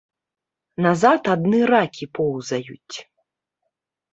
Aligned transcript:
Назад 0.85 1.21
адны 1.35 1.59
ракі 1.73 2.05
поўзаюць. 2.21 2.97